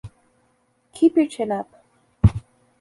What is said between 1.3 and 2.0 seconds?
up.